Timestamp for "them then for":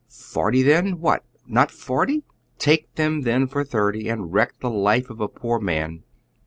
2.95-3.63